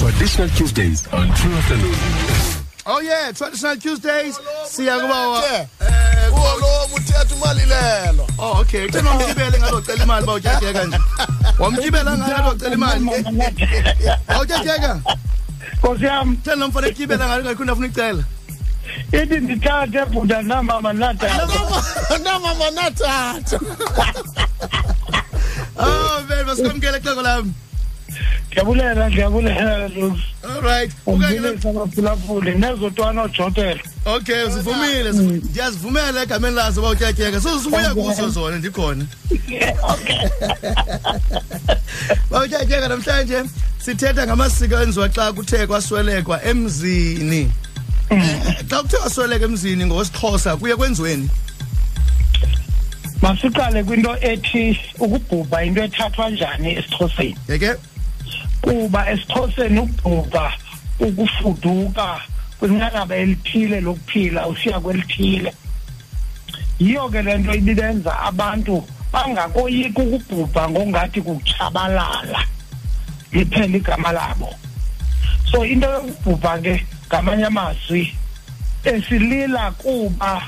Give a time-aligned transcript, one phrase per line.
[0.00, 1.94] Traditional Tuesdays on True Afternoon.
[2.86, 4.34] Oh yeah, traditional Tuesdays.
[4.64, 8.26] Siya kuba Eh, kuwo lo muthetha imali lelo.
[8.38, 10.98] Oh okay, kuthena umgibele ngazocela imali bawutyatheka nje.
[11.58, 13.04] Wamgibela ngazocela imali.
[14.28, 15.00] Awutyatheka?
[15.78, 18.24] Nkosi yam Thena umfana ekugibela ngalo ngakhona ufuna icela.
[19.12, 21.46] ithi ndithathe bhuda namama natata
[22.24, 23.60] Nama manathatha.
[25.78, 27.52] Oh, vele basikwamkele xeko lami.
[28.50, 30.22] Ndiyabulela ndiyabulela Lusi.
[30.42, 30.92] All right.
[31.06, 35.12] Ukake umbilisa abaphulaphuli nezotwana ojotela Okay, usivumile.
[35.12, 37.40] Ndiyazivumela egameni lazo bawutyatheka.
[37.40, 39.04] Sozibuya kuso zona ndikhona.
[42.30, 43.42] Bawutyatheka namhlanje
[43.78, 47.52] sithetha ngamasiko enziwa xa kuthe kwaswelekwa emzini.
[48.10, 48.40] Eh,
[48.70, 51.28] Xa kuthe kwasweleka emzini ngosixhosa kuye kwenziweni.
[53.22, 57.74] masiqale kwinto ethi ukubhubha into ethathwa njani esixhoseni Yeke?
[58.62, 60.52] Kuba esixhoseni ukubhubha
[61.00, 62.20] ukufuduka.
[62.58, 65.52] Kwinqanaba elithile lokuphila usiya kwelithile.
[66.78, 72.44] Yiyo ke le nto ibibenza abantu bangakoyiki ukubhubha ngongathi kutshabalala
[73.32, 74.54] liphela igama labo.
[75.50, 78.14] So into yokubhubha ke ngamanye amazwi
[78.84, 80.42] esilila kuba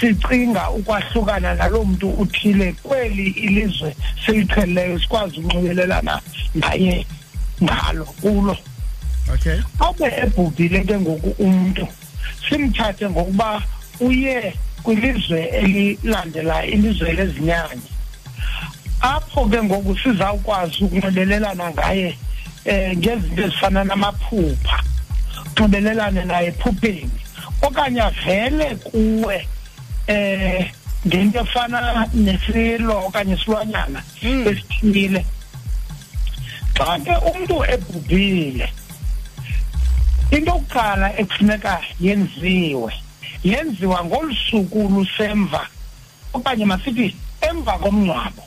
[0.00, 6.20] sicinga ukwahlukana naloo mntu uthile kweli ilizwe siliqhelileyo sikwazi unxibelelana
[6.54, 7.06] naye.
[7.62, 8.56] Ngalo kulo
[9.34, 9.58] Okay.
[9.80, 11.88] abe ebhubhile ke ngoku umntu
[12.48, 13.62] simthathe ngokuba
[14.00, 17.90] uye kwilizwe elilandelayo ilizwe lezinyanya
[19.00, 22.18] apho ke ngoku sizawukwazi ukunxibelelana ngaye
[22.66, 24.78] um ngezinto ezifana namaphupha
[25.58, 27.10] unxibelelane naye ephupheni
[27.62, 29.48] okanye avele kuwe
[30.06, 30.70] eh
[31.06, 34.48] ngento efana nesilo okanye isilwanyana Mm.
[34.48, 35.26] esithile
[36.76, 38.68] xa ke umntu ebhubhile
[40.30, 42.92] into yokuqala ekufuneka yenziwe
[43.44, 45.62] yenziwa ngolu suku lusemva
[46.34, 48.42] okanye masithi emva komngcwabo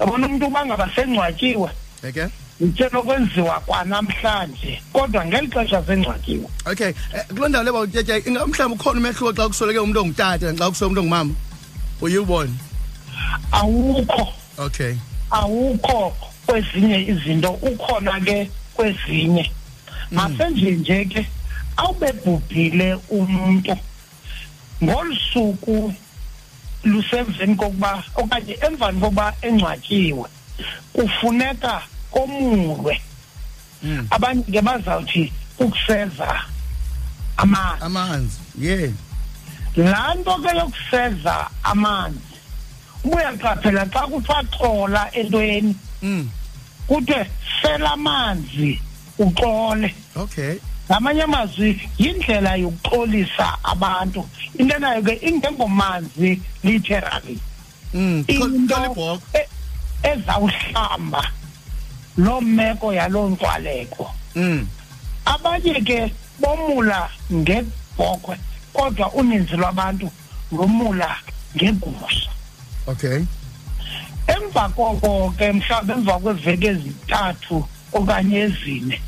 [0.00, 1.70] yabona umntu uba ngaba sengcwatyiwe
[2.04, 2.26] Yeke?
[2.60, 6.88] yinsenokwenziwa kwanamhlanje kodwa ngeli xesha sengcwatyiwe Okay.
[7.14, 11.00] Eh, Kuloo ndawo le bawutyatheka mhlawumbi ukhona umehluko xa kusweleke umuntu ongutata xa kusweleke umuntu
[11.00, 11.34] ongumama.
[12.00, 12.52] Uyibona.
[13.52, 14.94] awukho Okay.
[15.30, 16.12] awukho
[16.56, 19.50] kwezinye izinto ukhona ke kwezinye
[20.10, 21.26] masenje nje ke
[21.76, 23.76] awubebhubhile umuntu
[24.84, 25.94] ngolusuku
[26.84, 30.28] lusemveni kokuba okanye emvani kokuba engcwatyiwe
[30.92, 33.00] kufuneka komulwe
[33.84, 34.06] Mm.
[34.10, 36.44] abanye ke bazawuthi ukuseza
[37.36, 38.38] amanzi Amanzi.
[38.58, 38.90] Yeah.
[39.76, 42.20] laa nto ke yokuseza amanzi
[43.04, 46.30] ubuyaqaphela xa kuthiwa xola entweni Mm.
[46.92, 47.26] Kuthe
[47.62, 48.80] sela amanzi
[49.18, 50.58] uxole Okay.
[50.90, 57.38] ngamanye amazwi yindlela yokuxolisa abantu into nayo ke ingengomanzi literally
[57.94, 58.24] Mm.
[58.28, 59.48] into e-
[60.02, 61.22] ezawuhlamba
[62.16, 64.66] loo meko yaloo nkwaleko Mm.
[65.24, 68.36] abanye ke bomula ngebhokhwe
[68.72, 70.10] kodwa uninzi lwabantu
[70.52, 71.16] lomula
[71.56, 72.30] ngegusha
[72.86, 73.24] Okay.
[74.26, 79.00] Emva koko ke mhlawumbi emva kweveki ezintathu okanye ezine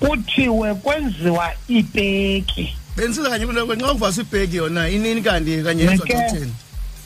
[0.00, 6.14] kuthiwe kwenziwa ipeki Benisiza kanye into kwenxa uvasa ibhegi yona inini kanti kanye yenziwa Neke.
[6.14, 6.54] xa kutheni?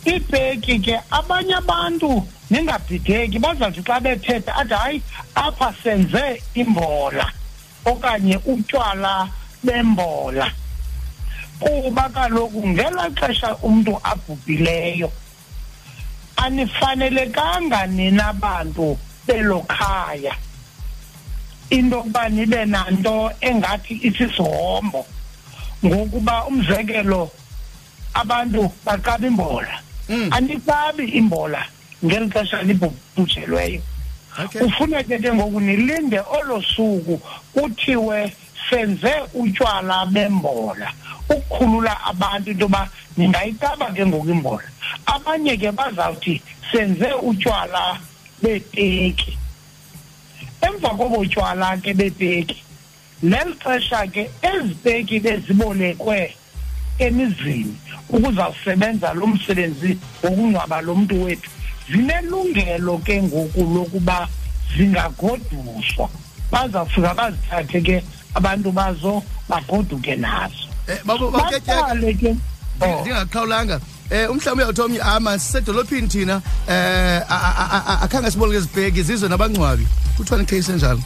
[0.04, 5.02] ipeki ke abanye abantu ningabhideki bazawuthi xa bethetha athi hayi
[5.34, 7.32] apha senze imbola
[7.84, 9.28] okanye utywala
[9.64, 10.52] bembola
[11.60, 15.12] kuba kaloku ngelaa xesha umntu abhubhileyo
[16.44, 20.34] anifanelekanga nina bantu belo khaya
[21.70, 25.06] into yokuba nibe nanto engathi isisihombo
[25.84, 27.30] ngokuba umzekelo
[28.14, 29.76] abantu baqaba imbola
[30.08, 30.32] Mm.
[30.32, 31.60] anikabi imbola
[32.04, 33.80] ngeli xesha libhujelweyo
[34.38, 34.60] Okay.
[34.60, 37.20] kufuneke ke ngoku nilinde olo suku
[37.52, 38.32] kuthiwe
[38.70, 40.92] senze utywala bembola
[41.28, 44.68] ukukhulula abantu into yoba ningayikaba ke ngoku imbola
[45.14, 47.98] abanye ke bazawuthi senze utywala
[48.42, 49.38] beepeki
[50.60, 52.56] emva kobo tywala ke beepeki
[53.22, 56.34] leli xesha ke ezi peki bezibolekwe
[56.98, 57.74] emizini
[58.08, 61.50] ukuzawusebenza lo msebenzi wokungcwaba lo mntu wethu
[61.90, 64.28] zinelungelo ke ngoku lokuba
[64.76, 66.08] zingagoduswa
[66.50, 68.04] bazawufika bazithathe ke
[68.34, 71.74] abantu bazo bagoduke nazo Eh babo bawutyatheka.
[71.82, 72.34] baqale ke
[72.80, 73.02] Oh.
[74.10, 77.22] Eh umhlawumbi uyawuthi omnye ama sisedolophini thina eh
[78.02, 79.86] akhange siboleke izibheki zizwe nabangcwabi.
[80.16, 81.02] Kuthiwa icase enjalo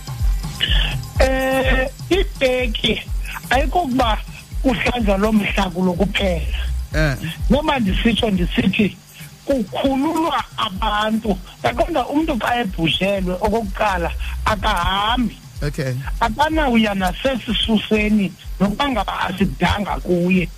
[2.11, 3.03] ipeki
[3.51, 4.19] ayikokuba
[4.63, 6.59] kuhlanjwa lo mhlakulo kuphela
[6.95, 7.17] eh.
[7.51, 8.97] Noma ndisitsho ndisithi
[9.45, 11.39] kukhululwa abantu.
[11.65, 14.11] Yaqonda umntu xa ebhushelwe okokuqala
[14.45, 15.39] akahambi.
[15.67, 15.95] Okay.
[16.21, 20.49] Akanawuya nasesisuseni nokuba ngaba asidanga kuye.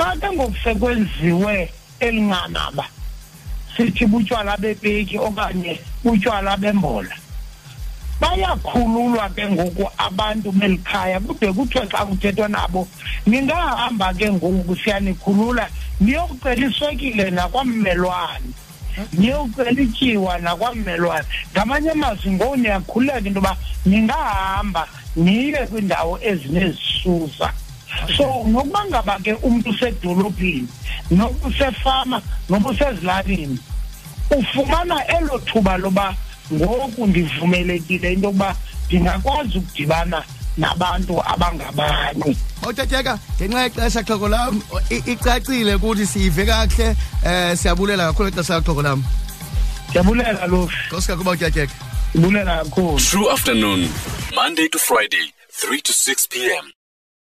[0.00, 1.68] Xa ke ngoku sekwenziwe
[2.00, 2.84] elinqanaba
[3.76, 7.16] sithi butywala bepeki okanye butywala bembola.
[8.20, 12.88] Bayakhululwa ke ngoku abantu belikhaya kude kuthiwe xa kuthethwa nabo
[13.26, 15.68] ningahamba ke ngoku siyanikhulula
[16.00, 18.52] niyokucela iswekile nakwammelwane
[19.12, 21.28] niyokucela ityiwa nakwammelwane.
[21.52, 27.52] Ngamanye amazwi ngoku niyakhululeka into yoba ningahamba niye kwiindawo ezinezisusa.
[28.16, 30.68] So nokuba ngaba ke umntu usedolophini
[31.10, 33.58] noba usefama noba usezilalini
[34.30, 36.14] ufumana elo thuba loba
[36.52, 38.56] ngoku ndivumelekile into yokuba
[38.86, 40.24] ndingakwazi ukudibana
[40.56, 42.36] nabantu abangabanye.
[42.62, 48.82] Awutyatyeka ngenxa yexesha xhoko lam icacile ukuthi siyive kakuhle eh siyabulela kakhulu ixesha lakho xhoko
[48.82, 49.04] lam.
[49.88, 51.74] Ndiyabulela lofi Nkosi kakuba utyatyeka
[52.14, 52.98] ndibulela kakhulu.
[52.98, 53.88] True afternoon,
[54.34, 56.72] Monday to Friday, 3 to 6 p.m.